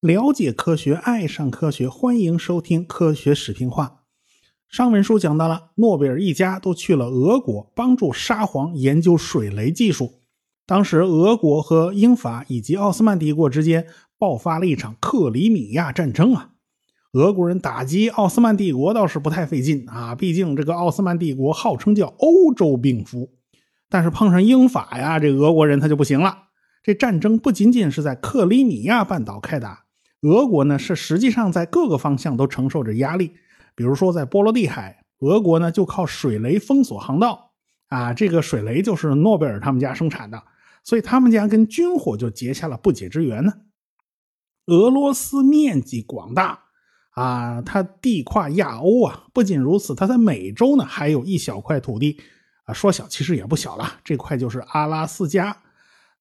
[0.00, 3.86] 了解科学，爱上科学，欢迎收听《科学史评话》。
[4.74, 10.22] 上文书讲到了，诺贝尔一家都去了俄国，帮助沙皇研究水雷技术。
[10.64, 13.86] 当时，俄国和英法以及奥斯曼帝国之间
[14.16, 16.52] 爆发了一场克里米亚战争啊。
[17.12, 23.32] 俄国人打击奥斯曼帝国倒是不太费劲啊，毕竟这个奥斯曼帝国号称叫欧洲病夫。
[23.90, 26.44] 但是碰上英法呀，这俄国人他就不行了。
[26.82, 29.84] 这战争不仅仅是在克里米亚半岛开打。
[30.22, 33.34] 俄国呢是实际上在各个方向都承受着压力，
[33.74, 37.52] 比如说在波罗的海，俄国呢就靠水雷封锁航道，
[37.88, 40.42] 啊，这个水雷就是诺贝尔他们家生产的，
[40.84, 43.52] 所以他们家跟军火就结下了不解之缘呢。
[44.66, 46.60] 俄罗斯面积广大，
[47.12, 52.20] 啊，它地跨亚欧啊，不仅如此，它在美洲呢还有一小块土地，
[52.72, 55.56] 说小其实也不小了，这块就是阿拉斯加。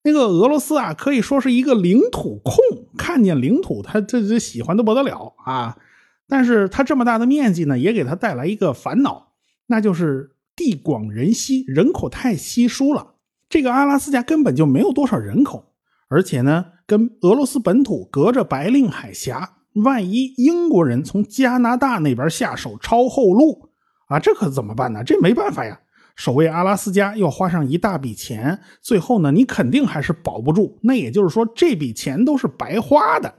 [0.04, 2.56] 那个俄罗斯啊，可以说是一个领土控，
[2.98, 5.78] 看见领土他这这喜欢的不得了啊！
[6.26, 9.34] 但是他这么大的面积呢，也给他带来一个烦恼，
[9.68, 13.16] 那就是地广人稀，人口太稀疏了。
[13.50, 15.74] 这个阿拉斯加根本就没有多少人口，
[16.08, 23.70] 而且呢，跟俄罗斯本土隔着白令海峡，万一英国人从加拿大那边下手抄后路
[24.08, 25.04] 啊，这可怎么办呢？
[25.04, 25.82] 这没办法呀。
[26.20, 30.78] 守卫阿拉斯加要花上一大笔钱，最后呢，你肯定还是保不住。
[30.84, 33.34] 那也就是说，这笔钱都是白花的。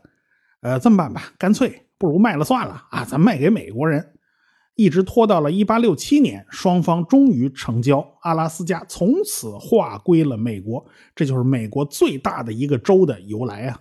[0.62, 3.04] 呃，这么办吧，干脆不如卖了算了啊！
[3.04, 4.14] 咱卖给美国人，
[4.76, 10.82] 一直拖到了1867年，双方终于成交，阿拉斯加从此划归了美国。
[11.14, 13.78] 这就是美国最大的一个州的由来啊。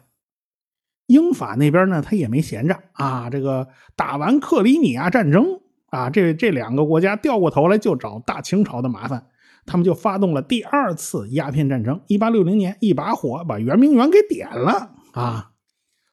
[1.08, 5.62] 英法那边呢，他也没闲着啊，这个打完克里米亚战争。
[5.90, 9.26] 啊，这这两个国家掉过头来就找大清朝的麻烦，
[9.66, 12.02] 他们就发动了第二次鸦片战争。
[12.08, 15.52] 一八六零年，一把火把圆明园给点了啊！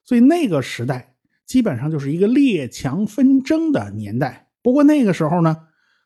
[0.04, 4.48] 所以那个时代基本上就是一个列强纷争的年代。
[4.62, 5.56] 不过那个时候呢，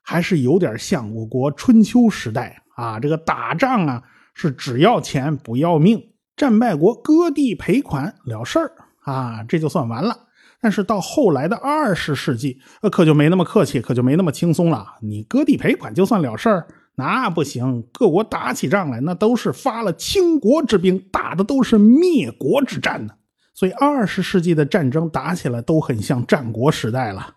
[0.02, 4.02] 还是有点像我国春秋时代啊，这个打仗啊
[4.34, 8.72] 是只要钱不要命，战败国割地赔款了事儿
[9.02, 10.26] 啊，这就算完了。
[10.60, 14.86] 但是到后来的二十世纪，呃，可就没那么客气，可就没那么轻松了。
[15.00, 16.66] 你割地赔款就算了事儿，
[16.96, 17.82] 那不行。
[17.92, 23.14] 各国打起仗来，那都是发了倾国之兵，打的都是灭国之战呢。
[23.54, 27.36] 所以二十世纪的战争打起来都很像战国时代了。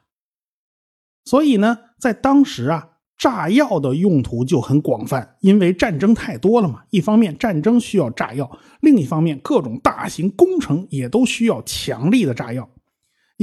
[1.23, 6.84] 所以呢，在当时啊，炸药的用途就很广泛，因为战争太多了嘛。
[6.90, 12.69] 一方面战争需要炸药，另一方面各种大型工程也都需要强力的炸药。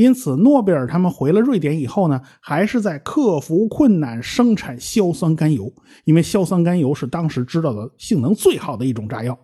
[0.00, 5.70] 因此，诺贝尔他们回了瑞典以后呢，还是在克服困难生产硝酸甘油，
[6.04, 9.38] 因为硝酸甘油是当时知道的性能最好的一种炸药。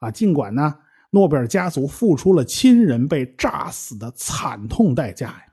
[0.00, 0.74] 啊，尽管呢，
[1.12, 5.44] 诺贝尔家族付出了亲人被炸死的惨痛代价呀。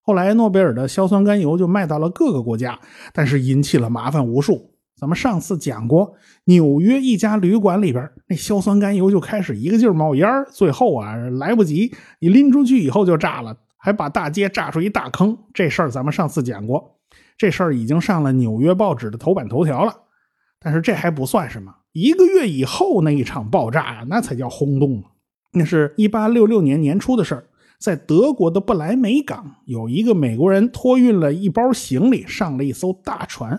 [0.00, 2.78] 后来，诺贝尔的硝酸甘油就卖到了各个国家，
[3.12, 4.69] 但是引起了麻烦无数。
[5.00, 15.34] 咱们上次讲过，纽约一家旅馆里边那硝酸甘油就开始一个劲儿冒烟最后啊来不及，你拎出去以后就炸了，还把大街炸出一大坑。
[15.54, 16.98] 这事儿咱们上次讲过，
[17.38, 19.96] 这事儿已经上了纽约报纸的头版头条了。
[20.60, 25.02] 但是这还不算什么，一个月以后那一场爆炸呀，那才叫轰动
[25.54, 27.44] 那是一八六六年年初的事儿，
[27.78, 33.58] 在德国的不来梅港，有一个美国人托运了一包行李上了一艘大船。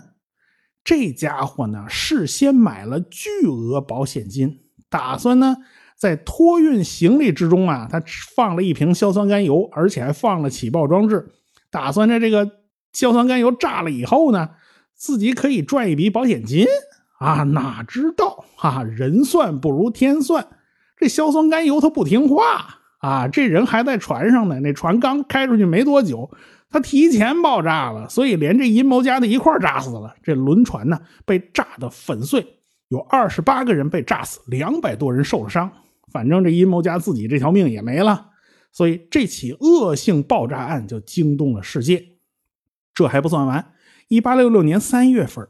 [0.84, 4.58] 这家伙呢，事先买了巨额保险金，
[4.90, 5.56] 打算呢
[5.96, 8.02] 在托运行李之中啊，他
[8.34, 11.30] 放了一瓶硝酸甘油，而且还放了起爆装置，
[11.70, 12.50] 打算在这个
[12.92, 14.50] 硝酸甘油炸了以后呢，
[14.94, 16.66] 自己可以赚一笔保险金
[17.18, 17.44] 啊！
[17.44, 20.46] 哪知道啊，人算不如天算，
[20.96, 23.28] 这硝酸甘油它不听话啊！
[23.28, 26.28] 这人还在船上呢，那船刚开出去没多久。
[26.72, 30.14] 他提前爆炸了，所以连这阴谋家的一块炸死了。
[30.22, 32.44] 这轮船呢被炸得粉碎，
[32.88, 35.70] 有二十八个人被炸死，两百多人受了伤。
[36.10, 38.30] 反正这阴谋家自己这条命也没了。
[38.72, 42.02] 所以这起恶性爆炸案就惊动了世界。
[42.94, 43.72] 这还不算完，
[44.08, 45.46] 一八六六年三月份，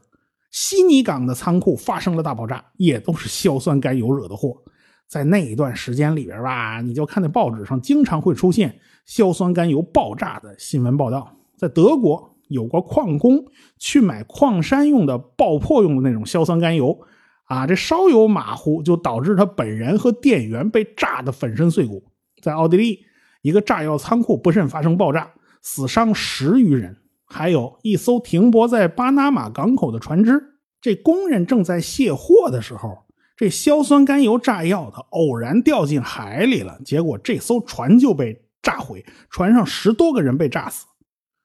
[0.51, 4.61] 悉尼港的仓库发生了大爆炸，也都是硝酸甘油惹的祸。
[5.07, 11.35] 在那一段时间里边吧，你就看那报纸上经常会出现硝酸甘油爆炸的新闻报道。
[11.57, 13.45] 在德国，有个矿工
[13.77, 16.99] 去买矿山用的爆破用的那种硝酸甘油，
[17.45, 22.03] 啊，这稍有马虎就导致他本人和店员被炸得粉身碎骨。
[22.41, 22.99] 在奥地利，
[23.41, 30.41] 一个炸药仓库不慎发生爆炸，死伤十余人，还有一艘停泊在巴拿马港口的船只。
[30.81, 33.05] 这工人正在卸货的时候，
[33.37, 40.87] 这硝酸甘油炸药它偶然掉进海里了，结果这艘船就被炸毁，船上十多个人被炸死。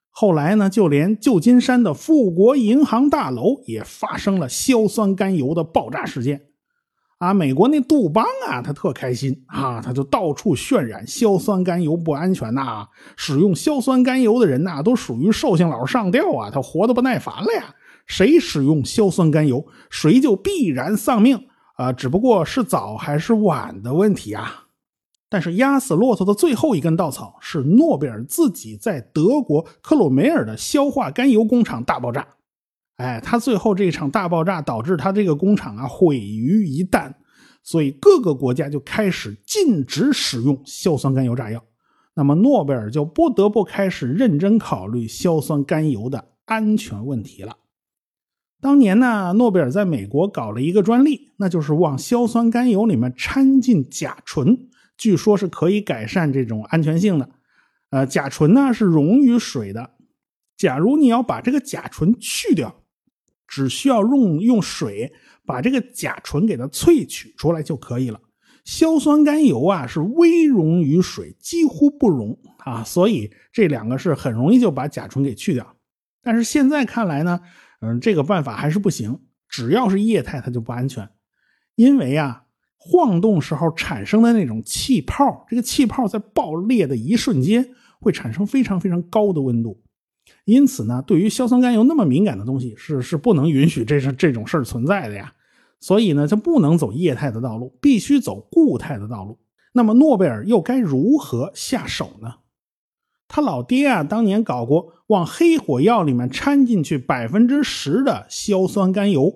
[0.09, 6.41] 后来呢，就连旧金山的富国银行大楼也发生了硝酸甘油的爆炸事件。
[7.19, 12.87] 啊，美国那杜邦啊，他特开心啊，他就到处渲染硝酸甘油不安全呐，
[13.17, 17.75] 使用硝酸甘油的人呐，都属于寿星佬上吊啊，他活得不耐烦了呀。
[18.05, 24.68] 谁使用硝酸甘油，谁就必然丧命啊，只不过是早还是晚的问题啊。
[25.29, 32.27] 但是压死骆驼的最后一根稻草是诺贝尔自己在德国克鲁梅尔的硝化甘油工厂大爆炸。
[32.95, 37.13] 哎，他最后这场大爆炸导致他这个工厂啊毁于一旦，
[37.63, 41.63] 所以各个国家就开始禁止使用硝酸甘油炸药。
[42.15, 47.55] 那么诺贝尔就不得不开始认真考虑硝酸甘油的安全问题了。
[48.59, 54.67] 当年呢，诺贝尔在美国搞了一个专利，那就是往硝酸甘油里面掺进甲醇，
[54.99, 57.27] 据说是可以改善这种安全性的。
[57.89, 59.95] 呃，甲醇呢是溶于水的，
[60.55, 62.83] 假如你要把这个甲醇去掉。
[63.51, 65.11] 只需要用用水
[65.43, 68.21] 把这个甲醇给它萃取出来就可以了。
[68.63, 75.75] 硝酸甘油啊是微溶于水，几乎不溶啊，所以这两个是很容易就把甲醇给去掉。
[76.21, 77.39] 但是现在看来呢，
[77.81, 79.19] 嗯，这个办法还是不行。
[79.47, 81.09] 只要是液态，它就不安全，
[81.73, 82.43] 因为啊，
[82.81, 89.81] 晃动时候产生的那种气泡，这个气泡在爆裂的一瞬间会产生非常非常高的温度。
[90.45, 95.33] 因此呢，对于硝酸甘油那么敏感的东西，是 是不能允许这是这种事儿存在的呀。
[95.81, 99.37] 所以呢，就不能走液态的道路，必须走固态的道路。
[99.73, 102.35] 那么诺贝尔又该如何下手呢？
[103.27, 109.31] 他老爹啊，当年搞过往黑火药里面掺进去百分之十的硝酸甘油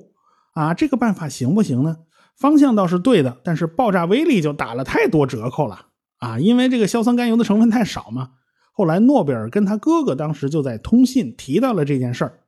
[0.53, 1.97] 啊，这个办法行不行呢？
[2.43, 5.85] 方向倒是对的，但是爆炸威力就打了太多折扣了
[6.17, 8.31] 啊，因为这个硝酸甘油的成分太少嘛。
[8.73, 12.41] 后来，诺贝尔跟他哥哥当时就在通信提到了这件事儿。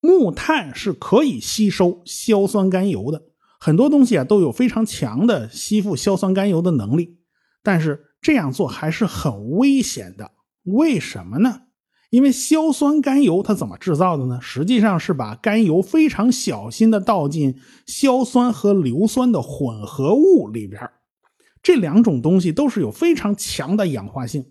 [0.00, 3.24] 木炭是可以吸收硝酸甘油的，
[3.60, 7.18] 很多东西啊都有非常强的吸附硝酸甘油的能力。
[7.62, 10.30] 但是这样做还是很危险的。
[10.64, 11.64] 为什么呢？
[12.10, 14.38] 因为硝酸甘油它怎么制造的呢？
[14.40, 20.90] 实际上是把甘油非常小心的倒进硝酸和硫酸的混合物里边
[21.62, 24.44] 这两种东西都是有非常强的氧化性。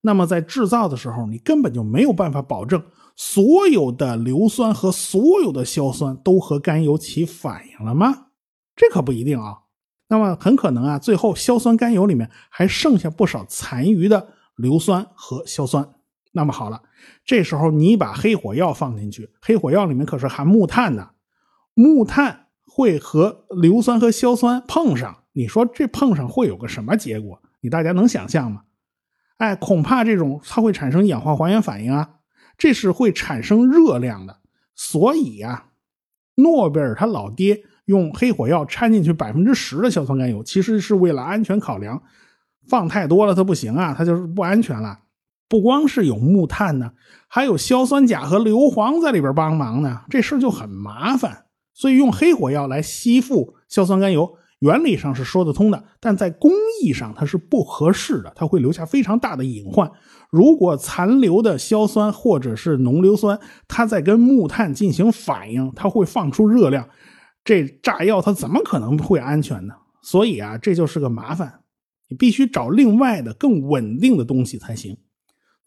[0.00, 2.82] 那么在制造的时候，你根本就没有办法保证
[3.16, 8.26] 所有的硫酸和所有的硝酸都和甘油起反应了吗？
[8.76, 9.54] 这可不一定啊。
[10.08, 15.88] 那么很可能啊，最后硝酸甘油里面还剩下不少残余的硫酸和硝酸。
[16.38, 16.80] 那么好了，
[17.24, 21.10] 这时候你把黑火药放进去，黑火药里面可是含木炭的，
[21.74, 27.42] 木炭会和硫酸和硝酸碰上，你说这碰上会有个什么结果？
[27.60, 28.62] 你大家能想象吗？
[29.38, 32.08] 哎，恐怕这种它会产生氧化还原反应啊，
[32.56, 34.38] 这是会产生热量的。
[34.76, 35.70] 所以呀，
[36.36, 42.00] 诺贝尔他老爹用黑火药掺进去百分之十的硝酸甘油，其实是为了安全考量。
[42.68, 45.00] 放太多了它不行啊，它就是不安全了。
[45.48, 46.92] 不光是有木炭呢，
[47.26, 51.46] 还有硝酸钾和硫磺在里边帮忙呢，这事就很麻烦。
[51.74, 54.36] 所以用黑火药来吸附硝酸甘油。
[54.60, 56.50] 原理上是说得通的，但在工
[56.82, 59.88] 艺上它是不合适的，它会留下非常大的隐患。
[60.30, 66.88] 如果残留的硝酸或者是浓硫酸，它在跟木炭进行反应，它会放出热量，
[67.44, 69.74] 这炸药它怎么可能会安全呢？
[70.02, 71.60] 所以啊，这就是个麻烦，
[72.08, 74.98] 你必须找另外的更稳定的东西才行。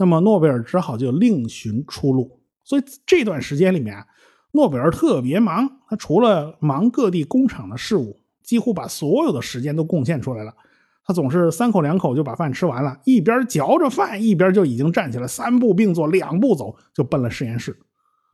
[0.02, 2.40] 那么诺贝尔只好就另寻出路。
[2.64, 4.08] 所以这段时间里面，啊
[4.54, 8.18] 诺贝尔特别忙，他除了忙各地工厂的事务。
[8.44, 10.54] 几乎把所有的时间都贡献出来了，
[11.06, 17.78] 他总是三口两口就把饭吃完了，一边嚼着饭，一边就已经站起来，三步并作两步走，就奔了实验室。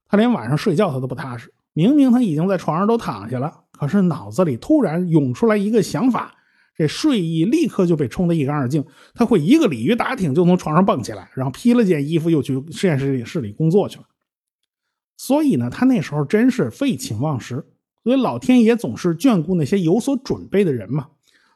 [0.07, 6.33] 他连晚上睡觉他都不踏实，明明他已经在床上都躺下了，可是脑子里突然涌出来一个想法，
[6.77, 8.86] 这睡意立刻就被冲得一干二净。
[9.15, 14.05] 他会一个鲤鱼打挺就从床上蹦起来，然后披了件衣服又去实验室里室里工作去了。
[15.17, 17.65] 所以呢，他那时候真是废寝忘食。
[18.03, 21.07] 所以老天爷总是眷顾那些有所准备的人嘛。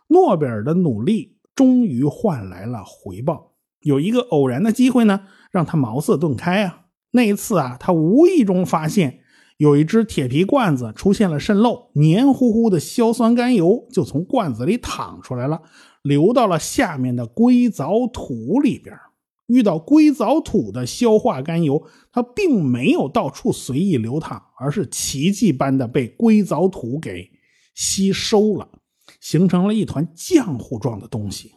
[0.07, 3.53] 诺贝尔的努力终于换来了回报。
[3.81, 6.87] 有一个偶然的机会呢，让他茅塞顿开啊。
[7.11, 9.20] 那一次啊，他无意中发现
[9.61, 15.61] 有一只铁皮罐子出现了渗漏，黏糊糊的硝酸甘油就从罐子里淌出来了，
[16.01, 18.97] 流到了下面的硅藻土里边。
[19.45, 27.29] 遇到硅藻土的硝化甘油，它并没有到处随意流淌，而是奇迹般的被硅藻土给
[27.75, 28.67] 吸收了，
[29.19, 31.51] 形成了一团浆糊状的东西。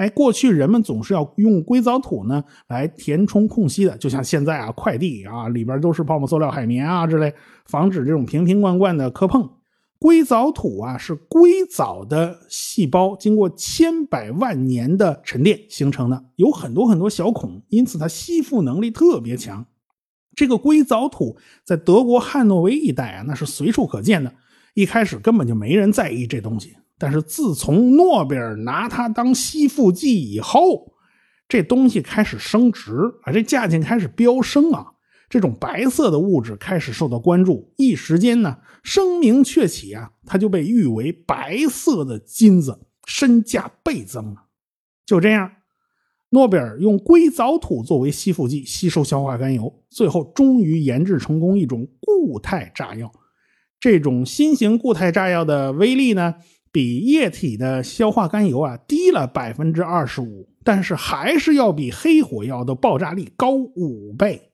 [0.00, 7.34] 哎，过去人们总是要用硅藻土呢来填充空隙的，就像现在啊，快递啊里边都是泡沫塑料、海绵啊之类，
[7.66, 9.46] 防止这种瓶瓶罐罐的磕碰。
[9.98, 19.66] 硅藻土啊是硅藻的细胞经过千百万年的沉淀形成的，有很多很多小孔，因此它吸附能力特别强。
[20.34, 24.32] 这个硅藻土在德国汉诺威一带啊，那是随处可见的。
[24.72, 26.74] 一开始根本就没人在意这东西。
[27.00, 30.92] 但是自从诺贝尔拿它当吸附剂以后，
[31.48, 32.92] 这东西开始升值
[33.22, 34.84] 啊，这价钱开始飙升啊，
[35.30, 44.44] 这种白色的物质开始受到关注，一时间呢声名鹊起啊，它就被誉为白色的金子，身价倍增了。
[45.06, 45.50] 就这样，
[46.28, 53.10] 诺贝尔用硅藻土作为吸附剂吸收硝化甘油，最后终于研制成功一种固态炸药。
[53.80, 56.34] 这种新型固态炸药的威力呢？
[56.72, 64.52] 比液体的硝化甘油啊低了百分之二十五，但是还是要比黑火药的爆炸力高五倍。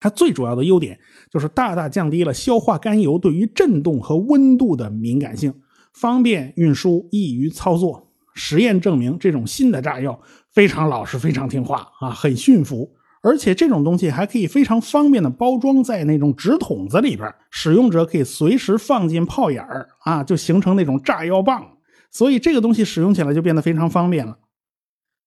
[0.00, 5.52] 它最主要的优点就是大大降低了硝化甘油对于震动和温度的敏感性，
[5.92, 8.12] 方便运输，易于操作。
[8.34, 10.20] 实验证明，这种新的炸药
[10.52, 12.94] 非常老实，非常听话啊，很驯服。
[13.22, 21.64] 而且这种东西还可以非常方便的包装在那种纸筒子里边，使用者可以随时放进炮眼儿啊，就形成那种炸药棒。
[22.10, 24.38] 所以这个东西使用起来就变得非常方便了。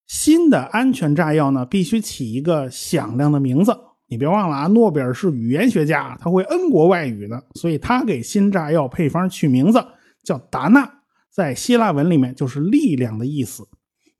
[0.08, 3.78] 新的安全炸药呢，必须起一个响亮的名字。
[4.08, 9.82] 你别忘了啊，诺贝尔是语言学家，他会 N 国外语的，所以他给新炸药配方取名字
[10.24, 10.90] 叫达纳，
[11.30, 13.64] 在希腊文里面就是力量的意思。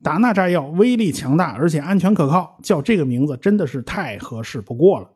[0.02, 5.10] 达纳炸药威力强大，而且安全可靠，叫这个名字真的是太合适不过了。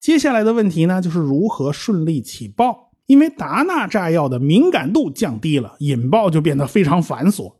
[0.00, 2.90] 接下来的问题呢，就是如何顺利起爆？
[3.06, 7.54] 因为达纳炸药的敏感度降低了，引爆就变得非常繁琐。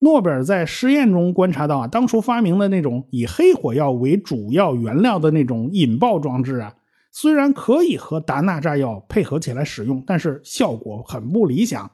[0.00, 6.74] 诺贝尔在实验中观察到啊，当初发明的那种以黑火药为主要原料的那种引爆装置啊，
[7.12, 11.90] 虽然可以和达纳炸药配合起来使用，但是效果很不理想。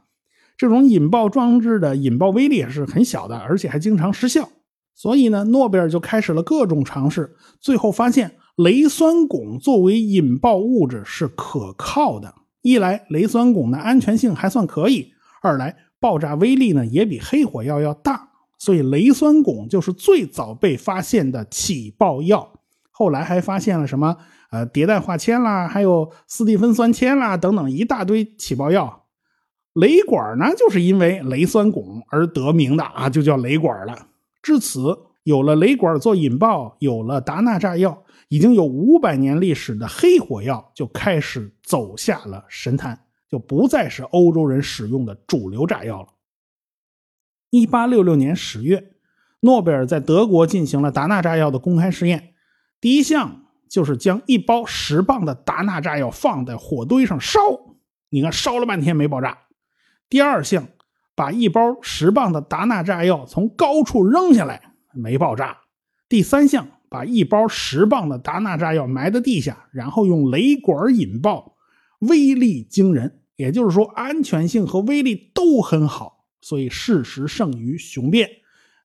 [0.58, 4.48] 这种引爆装置的引爆威力是很小的，而且还经常失效。
[4.94, 12.34] 所以呢，诺贝尔就开始了各种尝试，最后发现雷酸汞作为引爆物质是可靠的。
[12.62, 18.28] 一来，雷酸汞的安全性还算可以；二来，爆炸威力呢也比黑火药要大。
[18.58, 22.54] 所以，雷酸汞就是最早被发现的起爆药。
[22.90, 24.16] 后来还发现了什么？
[24.50, 28.97] 呃，迭代化铅啦，还有斯蒂芬酸铅啦，等等一大堆起爆药。
[29.78, 34.08] 雷管呢，就是因为雷酸汞而得名的啊，就叫雷管了。
[34.42, 46.08] 至此，有了雷管做引爆，有了达纳炸药，已经有五百年历史的黑火药就开始走下了神坛，就不再是欧洲人使用的主流炸药了。
[47.50, 48.92] 一八六六年十月，
[49.40, 52.34] 诺贝尔在德国进行了达纳炸药的公开试验，
[52.80, 57.38] 第一项就是将一包十磅的达纳炸药放在火堆上烧，
[58.08, 59.38] 你看烧了半天没爆炸。
[60.10, 60.66] 第二项，
[61.14, 65.58] 把一包十磅的达纳炸药从高处扔下来，没爆炸。
[66.08, 71.56] 第三项，把一包十磅的达纳炸药埋在地下，然后用雷管引爆，
[71.98, 73.20] 威力惊人。
[73.36, 78.28] 也就是说，安全性和威力都很好，所以事实胜于雄辩。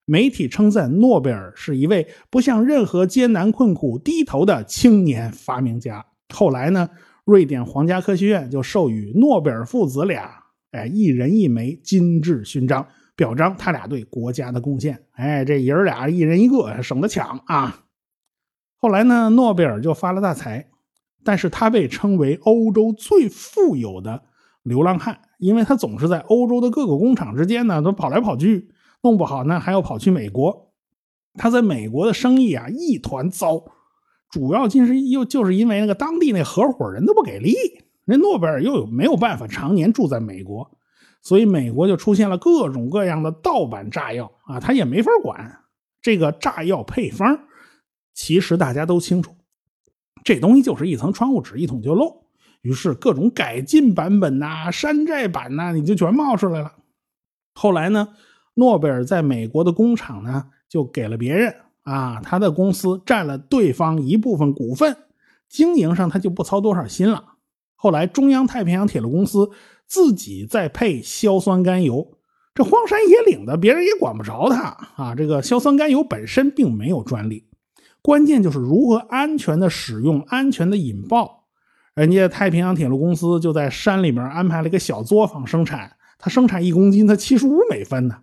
[0.05, 6.05] 媒体称赞诺贝尔是一位不向任何艰难困苦低头的青年发明家。
[6.33, 6.89] 后来呢，
[7.23, 10.42] 瑞典皇家科学院就授予诺贝尔父子俩。
[10.73, 15.03] 哎，一人一枚金质勋章，表彰他俩对国家的贡献。
[15.11, 17.85] 哎，这爷儿俩一人一个，省得抢啊。
[18.77, 20.67] 后来呢，诺贝尔就发了大财，
[21.23, 24.23] 但是他被称为欧洲最富有的
[24.63, 28.69] 流浪汉，因为他总是在欧洲的各个工厂之间呢，都跑来跑去，
[29.03, 30.73] 弄不好呢还要跑去美国。
[31.35, 33.63] 他在美国的生意啊一团糟，
[34.31, 37.53] 主要就是又就是因为那个当地那合伙人都不给力。
[38.05, 40.69] 那诺贝尔又有没有办法常年住在美国，
[41.21, 45.59] 所以美国就出现了各种各样的盗版炸药啊，他也没法管
[46.01, 47.39] 这个炸药配方。
[48.13, 49.33] 其实大家都清楚，
[50.23, 52.23] 这东西就是一层窗户纸，一捅就漏。
[52.61, 56.73] 于是各种改进版本呐、山寨版呐，你就全冒出来了。
[57.55, 58.09] 后来呢，
[58.53, 64.95] 诺贝尔在美国的工厂呢，就给了别人啊，他的公司占了对方一部分股份，
[65.49, 67.32] 经营上他就不操多少心了。
[67.83, 69.51] 后来，中央太平洋铁路公司
[69.85, 72.15] 自己再配硝酸甘油，
[72.55, 75.13] 这荒山野岭的，别人也管不着他啊。
[75.13, 77.45] 这个硝酸甘油本身并没有专利，
[78.01, 81.43] 关键就是如何安全的使用、安全的引爆。
[81.93, 88.15] 人家太平洋铁路公司就在山里面安排了一个小作坊生产，它生产一公斤才七十五美分呢，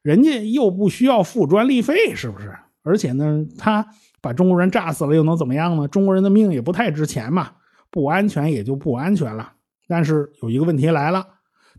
[0.00, 2.56] 人家又不需要付专利费，是不是？
[2.84, 3.84] 而且呢，他
[4.20, 5.88] 把中国人炸死了又能怎么样呢？
[5.88, 7.50] 中国人的命也不太值钱嘛，
[7.90, 9.52] 不安全也就不安全了。
[9.86, 11.26] 但是有一个问题来了。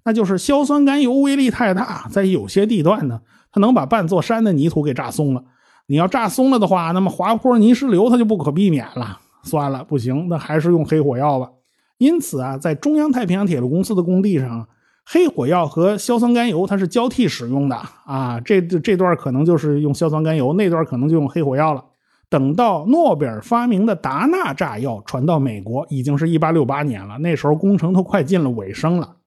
[0.06, 3.20] 那就是硝酸甘油威力太大，在有些地段呢，
[3.52, 5.44] 它能把半座山的泥土给炸松了。
[5.88, 9.20] 你要炸松了的话，那么滑坡泥石流它就不可避免了。
[9.44, 11.50] 算了，不行，那还是用黑火药吧。
[11.98, 14.68] 因此啊，在中央太平洋铁路公司的工地上，
[15.06, 17.76] 黑火药和硝酸甘油它是交替使用的
[18.06, 18.40] 啊。
[18.40, 21.84] 这这段可能就是用硝酸甘油，那段可能就用黑火药了。
[22.30, 29.18] 等到诺贝尔发明的达纳炸药传到美国，已经是一八六八年了，那时候工程都快进了尾声了。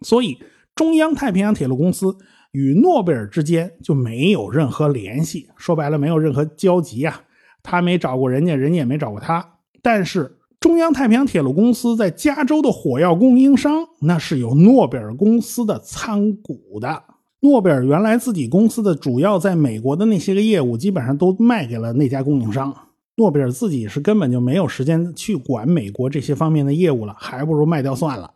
[0.00, 0.38] 所以，
[0.74, 2.16] 中央太平洋铁路公司
[2.50, 7.22] 与诺贝尔之间就没有任何联系，说白了，没有任何交集啊。
[7.62, 9.58] 他没找过人家，人家也没找过他。
[9.80, 17.04] 但是，中央太平洋铁路公司在加州的火药供应商，那是有诺贝尔公司的参股的。
[17.40, 22.74] 诺贝尔原来自己公司的主要在美国的那些个业务，基本上都卖给了那家供应商。
[23.16, 28.34] 诺贝尔自己是根本就没有时间去管美国这些方面的业务了，还不如卖掉算了。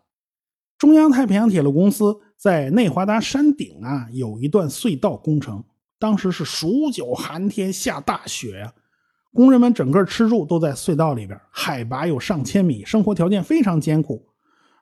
[0.78, 5.62] 中央太平洋铁路公司在内华达山顶啊，有一段隧道工程。
[5.98, 8.72] 当时是数九寒天，下大雪呀，
[9.34, 14.29] 工人们整个吃住都在隧道里边，海拔有上千米，生活条件非常艰苦。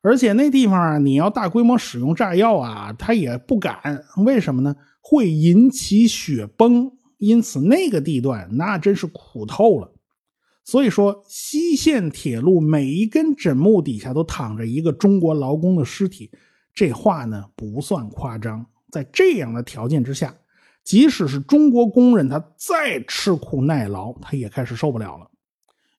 [0.03, 4.05] 而且那地方啊，你要大规模使用炸药啊，他也不敢。
[4.25, 4.77] 为什么呢？
[5.01, 6.93] 会引起雪崩。
[7.19, 9.93] 因此，那个地段那真是苦透了。
[10.65, 16.31] 所以说，西线铁路每一根枕木底下都躺着一个中国劳工的尸体，
[16.73, 18.65] 这话呢不算夸张。
[18.93, 20.33] 在这样的条件之下，
[20.85, 25.29] 即使是中国工人，他再吃苦耐劳，他也开始受不了了。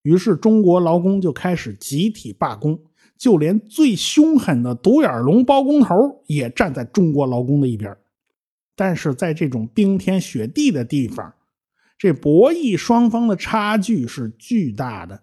[0.03, 2.79] 于是，中国劳工就开始集体罢工，
[3.19, 7.95] 就连最凶狠的独眼龙包工头也站在中国劳工的一边。
[8.75, 11.33] 但是在这种冰天雪地的地方，
[11.97, 15.21] 这博弈双方的差距是巨大的，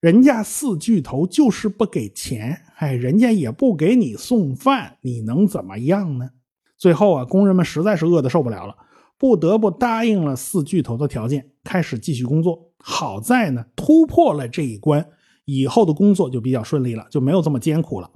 [0.00, 6.30] 人家四巨头就是不给钱，哎，人家也不给你送饭，你能怎么样呢？
[6.78, 8.74] 最后啊，工人们实在是饿得受不了了，
[9.18, 12.72] 不得不答应了四巨头的条件，开始继续工作。
[12.78, 15.06] 好在呢，突破了这一关，
[15.44, 18.10] 以后的工作就比较顺利了，就没有这么艰苦了。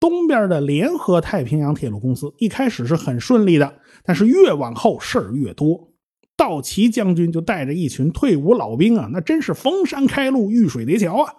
[0.00, 5.88] 东边的联合太平洋铁路公司一开始是很顺利的，但是越往后事儿越多。
[6.36, 11.32] 道奇将军就带着一群退伍老兵啊，那真是逢山开路，遇水叠桥啊。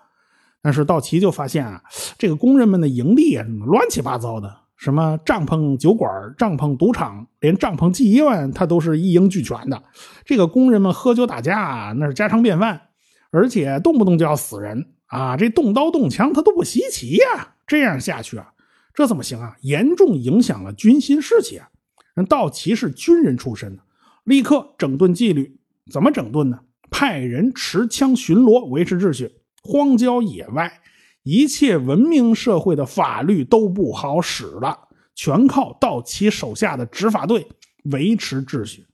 [0.62, 1.82] 但是道奇就发现啊，
[2.18, 9.82] 这个工人们的营地啊，乱七八糟的，什么帐篷酒馆、帐篷赌场，连帐篷妓院，他都是一应俱全的。
[10.26, 12.89] 这个工人们喝酒打架，那是家常便饭，
[13.32, 17.56] 而且动不动就要死人啊，这动刀动枪他都不稀奇呀。
[17.68, 18.54] 这样下去啊，
[18.94, 19.56] 这怎么行啊？
[19.62, 21.70] 严重影响了军心士气啊。
[22.16, 23.84] 人道奇是军人出身的。
[24.24, 25.60] 立刻整顿纪律，
[25.92, 26.60] 怎么整顿呢？
[26.92, 29.32] 派人持枪巡逻，维持秩序。
[29.62, 30.82] 荒郊野外，
[31.24, 37.48] 一切文明社会的法律都不好使了，全靠道奇手下的执法队
[37.92, 38.86] 维持秩序。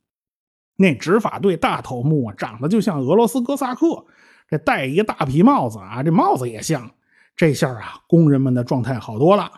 [0.78, 4.06] 那执法队大头目，长得就像俄罗斯哥萨克，
[4.50, 6.92] 这戴一大皮帽子啊，这帽子也像。
[7.36, 9.52] 这下啊，工人们的状态好多了。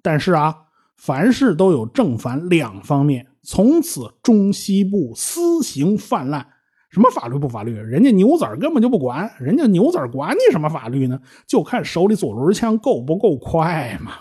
[0.00, 0.56] 但是啊，
[0.96, 3.26] 凡事都有正反两方面。
[3.42, 6.46] 从此中西部私刑泛滥，
[6.90, 7.72] 什么法律不法律？
[7.72, 11.20] 人家牛仔根本就不管，人家牛仔管你什么法律呢？
[11.46, 14.12] 就看手里左轮枪够不够快嘛。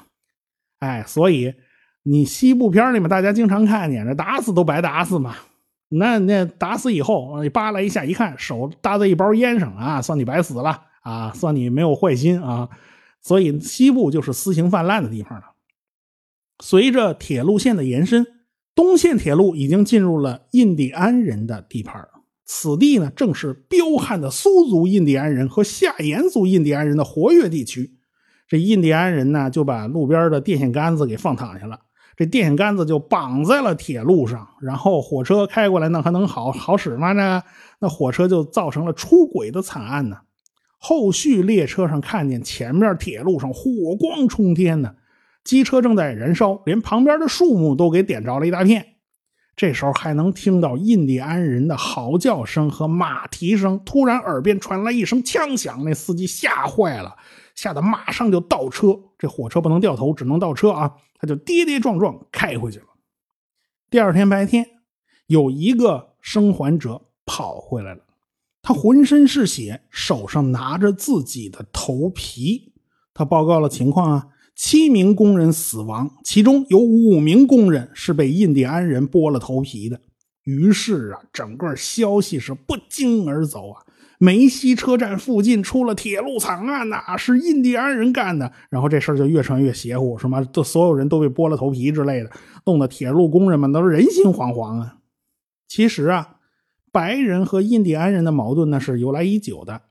[0.80, 1.54] 哎，所以
[2.04, 5.36] 你西部片里面大家经常看见，这打死都白打死嘛。
[5.90, 12.70] 那那打死以后，扒拉一下一看，手搭在一包烟上啊，算你白死了啊，算你没有坏心啊。
[13.22, 15.46] 所以西部就是私刑泛滥的地方了。
[16.64, 18.28] 随着铁路线的延伸。
[18.76, 22.06] 东线铁路已经进入了印第安人的地盘，
[22.44, 27.94] 此地呢正是彪悍的苏族印第安人和夏延族印第安人的活跃地区。
[28.50, 31.80] 这印第安人呢就把路边的电线杆子给放躺下了，
[32.18, 37.12] 这电线杆子就绑在了铁路上，然后火车开过来，那还能好好使吗？
[37.12, 37.44] 呢？
[37.80, 40.18] 那火车就造成了出轨的惨案呢。
[40.78, 44.96] 后续列车上看见前面铁路上火光冲天呢。
[45.44, 48.86] 机车正在燃烧，连旁边的树木都给点着了一大片。
[49.56, 53.80] 这时候还能听到印第安人的嚎叫声和马蹄声。
[53.86, 57.16] 突然，耳边传来一声枪响，那司机吓坏了，
[57.56, 59.00] 吓得马上就倒车。
[59.18, 60.94] 这火车不能掉头，只能倒车啊！
[61.18, 62.86] 他就跌跌撞撞开回去了。
[63.90, 64.68] 第二天白天，
[65.28, 68.02] 有一个生还者跑回来了，
[68.62, 72.74] 他浑身是血，手上拿着自己的头皮。
[73.14, 80.02] 他报告了情况啊，七名工人死亡，其中有五名工人是被印第安人剥了头皮的。
[80.44, 83.85] 于是啊，整个消息是不胫而走啊。
[84.18, 88.52] 梅西车站附近出了铁路惨案呐，是印第安人干的。
[88.70, 92.32] 然后这事儿就越传越邪乎，什么都所有人都被剥了头皮之类的，
[92.66, 94.98] 弄得铁路工人们都是人心惶惶啊。
[95.68, 96.38] 其实啊，
[96.92, 99.82] 白人和印第安人的矛盾呢是由来已久的。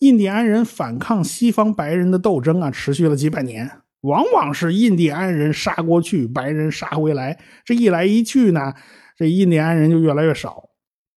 [0.00, 3.70] 印第安人反抗西方白人的斗争啊，持续了几百年，
[4.02, 8.74] 往往是印第安人杀过去，白人杀回来，这一来一去呢，
[9.16, 10.70] 这印第安人就越来越少。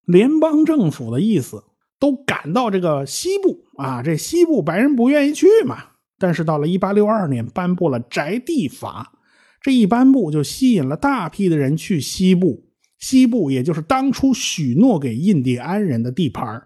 [0.06, 1.66] 联邦政府的意思。
[2.04, 5.78] 都赶到这个西部啊，这西部白人不愿意去嘛。
[6.20, 9.14] 但是到了1862年，颁布了宅地法，
[9.62, 12.66] 这一颁布就吸引了大批的人去西部。
[13.00, 16.64] 西部也就是当初许诺给印第安人的地盘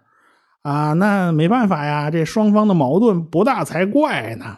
[0.63, 0.93] 啊。
[0.93, 4.57] 那没办法呀，这双方的矛盾不大才怪呢。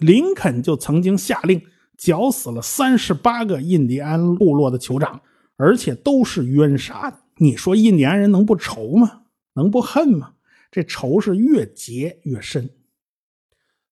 [0.00, 1.62] 林肯就曾经下令
[1.96, 5.20] 绞死了三十八个印第安部落的酋长，
[5.56, 7.16] 而且都是冤杀的。
[7.36, 9.20] 你说印第安人能不愁吗？
[9.58, 10.30] 能不恨吗？
[10.70, 12.70] 这仇是越结越深。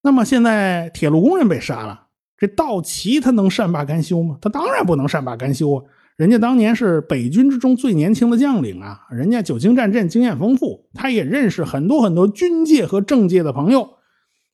[0.02, 2.06] 那么现在铁路工人被杀了，
[2.38, 4.38] 这道奇他能善罢甘休吗？
[4.40, 5.84] 他当然不能善罢甘休啊！
[6.16, 13.96] 人家当年是北军之中最年轻的将领啊，人家久经战阵，经验丰富，他也认识很多很多军界和政界的朋友。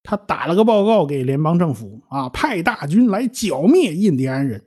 [0.03, 4.65] 他打了个报告给联邦政府啊，派大军来剿灭印第安人。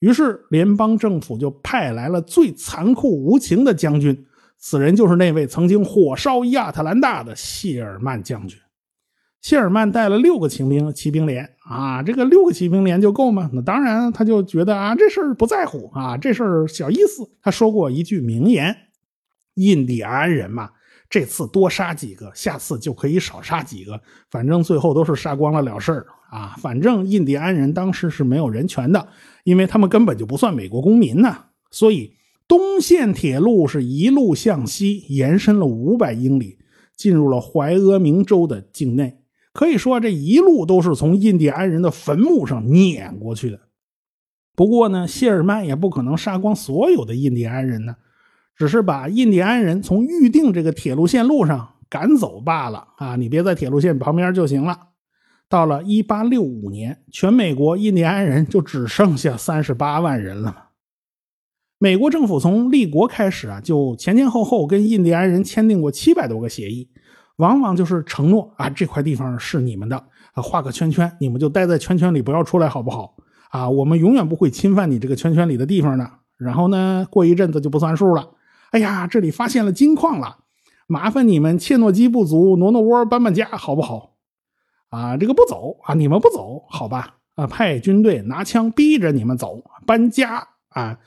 [0.00, 4.25] 于是联邦政府就派来了最残酷无情的将军。
[4.58, 8.58] 此人就是那位曾经火烧亚特兰大的谢尔曼将军。
[9.42, 13.48] 谢尔曼带了六个骑兵骑兵连啊，这个六个骑兵连就够吗？
[13.52, 17.30] 那当然，他就觉得啊，这事儿不在乎啊，这事儿小意思。
[17.40, 18.76] 他说过一句名言
[19.54, 20.70] ：“印第安人嘛，
[21.08, 24.00] 这次多杀几个，下次就可以少杀几个，
[24.32, 26.56] 反正最后都是杀光了了事儿啊。
[26.58, 29.06] 反正印第安人当时是没有人权的，
[29.44, 31.36] 因为他们根本就不算美国公民呢，
[31.70, 32.12] 所以。”
[32.48, 36.58] 东线铁路是一路向西延伸了五百英里，
[36.96, 39.18] 进入了怀俄明州的境内。
[39.52, 43.58] 可以说，这一路都是从印第安人的坟墓上碾过去的。
[44.54, 47.96] 不过呢，谢尔曼也不可能杀光所有的印第安人呢，
[48.54, 52.88] 只是把印第安人从预定这个铁路线路上赶走罢了。
[52.98, 54.78] 啊，你别在铁路线旁边就行了。
[55.48, 60.65] 到了一八六五年，全美国印第安人就只剩下三十八万人了。
[61.78, 66.88] 美国政府从立国开始啊，就前前后后跟印第安人签订过七百多个协议，
[67.36, 69.96] 往往就是承诺啊，这块地方是你们的
[70.32, 73.14] 啊，画个圈圈，你们就待在圈圈里，不要出来，好不好？
[73.50, 76.10] 啊，我们永远不会侵犯你这个圈圈里的地方的。
[76.38, 78.30] 然后呢，过一阵子就不算数了。
[78.70, 80.38] 哎呀，这里发现了金矿了，
[80.86, 84.14] 麻烦你们切诺基部族挪挪窝，搬搬家，好不好？
[84.88, 87.16] 啊，这个不走啊，你们不走，好吧？
[87.34, 90.98] 啊，派军队拿枪逼着你们走，搬家啊。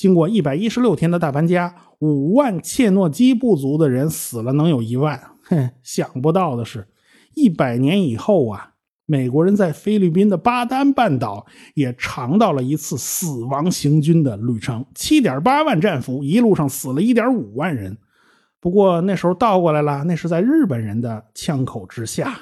[0.00, 5.20] 经过一百一十六天的大搬家，五万切诺基部族的人死了，能有一万。
[5.42, 6.88] 哼，想不到的是，
[7.34, 8.72] 一百年以后啊，
[9.04, 14.86] 美国人在菲律宾的巴丹半岛也尝到了一次死亡行军的旅程。
[14.94, 17.98] 七点八万战俘一路上死了一点五万人。
[18.58, 22.38] 不过那时候倒过来了，那是在日本人的枪口之下。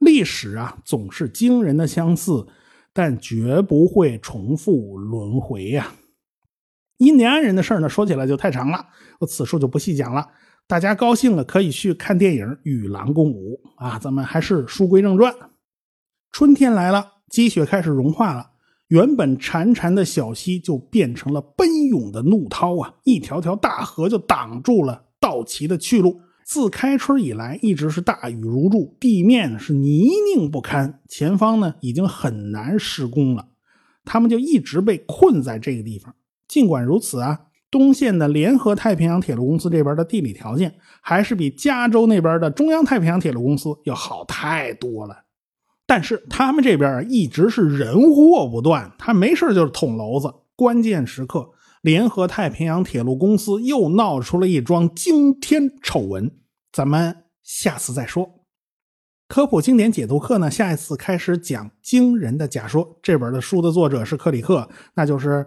[0.00, 2.48] 历史啊，总是惊人的相似，
[2.92, 5.92] 但绝不会重复轮回呀。
[6.98, 8.86] 印第安人的事儿呢，说起来就太长了，
[9.20, 10.26] 我此处就不细讲了。
[10.66, 13.98] 大家高兴了可以去看电影《与狼共舞》啊。
[13.98, 15.32] 咱们还是书归正传。
[16.30, 18.50] 春天来了，积雪开始融化了，
[18.88, 22.92] 原本潺潺的小溪就变成了奔涌的怒涛啊！
[23.04, 26.20] 一条条大河就挡住了道奇的去路。
[26.44, 33.46] 自开春以来，一直是大雨如注，地面是泥泞不堪，前方呢已经很难施工了，
[34.04, 36.14] 他们就一直被困在这个地方。
[36.48, 37.38] 尽管如此啊，
[37.70, 45.14] 东线的联合太平洋铁路公司这边的地理条件还是比加州那边的中央太平洋铁路公司要好太多了。
[45.86, 50.32] 但是他们这边一直是人祸不断，他没事就是捅娄子。
[50.56, 51.50] 关键时刻，
[51.82, 56.30] 联合太平洋铁路公司又闹出了一桩惊天丑闻。
[56.72, 58.28] 咱们下次再说。
[59.28, 62.98] 科普经典解读课呢，下一次开始讲惊人的假说。
[63.02, 65.46] 这本的书的作者是克里克，那就是。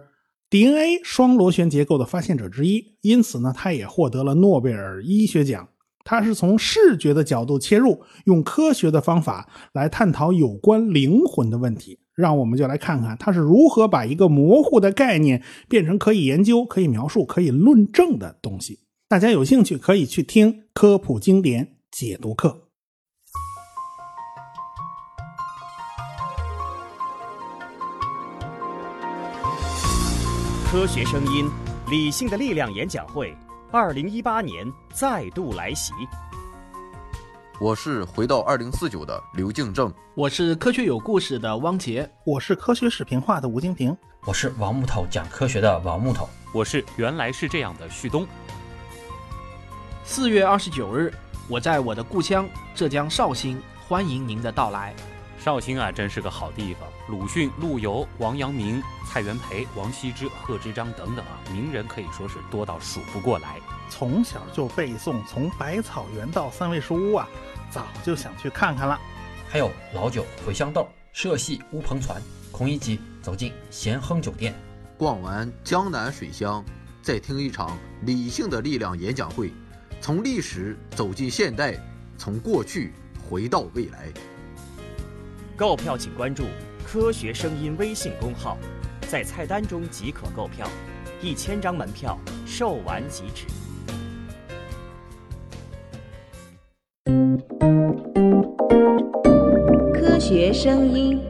[0.51, 5.69] DNA 双螺旋结构的发现者之一，因此呢，他也获得了诺贝尔医学奖。
[6.03, 11.99] 他是从视觉的角度切入，用科学的方法来探讨有关灵魂的问题。
[12.15, 18.79] 让我们就来看看他是如何把一个模糊的概念变成可以研究、可以描述、可以论证的东西。
[19.07, 22.60] 大家有兴趣可以去听科普经典解读课。
[30.71, 31.51] 科学声音，
[31.89, 33.35] 理性的力量演讲会，
[33.73, 35.91] 二零一八年再度来袭。
[37.59, 48.25] 我是回到二零四九的刘敬正，我是科学有故事的汪杰，我是科学视频化的吴金平，我是王木头讲科学的王木头，我是原来是这样的旭东。
[50.05, 51.13] 四月二十九日，
[51.49, 54.95] 我在我的故乡浙江绍兴，欢迎您的到来。
[55.43, 56.87] 绍兴啊，真是个好地方。
[57.09, 63.59] 鲁迅、陆游、王阳明、蔡元培、王羲之、贺知章等等啊，名人可以说是多到数不过来。
[63.89, 67.27] 从小就背诵，从百草园到三味书屋啊，
[67.71, 69.01] 早就想去看看了。
[69.49, 74.53] 还有老酒、茴香豆、社戏、乌篷船，孔乙己走进咸亨酒店，
[74.95, 76.63] 逛完江南水乡，
[77.01, 79.51] 再听一场理性的力量演讲会，
[79.99, 81.75] 从历史走进现代，
[82.15, 82.93] 从过去
[83.27, 84.07] 回到未来。
[85.61, 86.45] 购票请关注
[86.83, 88.57] “科学声音”微信公号，
[89.07, 90.67] 在菜单中即可购票，
[91.21, 93.45] 一千张门票售完即止。
[99.93, 101.21] 科学声音。